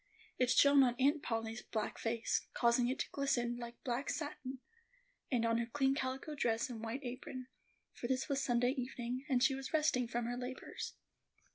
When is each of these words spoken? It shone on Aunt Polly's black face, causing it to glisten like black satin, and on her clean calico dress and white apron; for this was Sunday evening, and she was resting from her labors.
It 0.39 0.49
shone 0.49 0.81
on 0.81 0.95
Aunt 0.97 1.21
Polly's 1.21 1.61
black 1.61 1.99
face, 1.99 2.47
causing 2.55 2.87
it 2.89 2.97
to 3.01 3.09
glisten 3.11 3.57
like 3.57 3.83
black 3.83 4.09
satin, 4.09 4.57
and 5.31 5.45
on 5.45 5.59
her 5.59 5.67
clean 5.67 5.93
calico 5.93 6.33
dress 6.33 6.71
and 6.71 6.83
white 6.83 7.03
apron; 7.03 7.49
for 7.93 8.07
this 8.07 8.27
was 8.27 8.43
Sunday 8.43 8.71
evening, 8.71 9.27
and 9.29 9.43
she 9.43 9.53
was 9.53 9.73
resting 9.73 10.07
from 10.07 10.25
her 10.25 10.37
labors. 10.37 10.95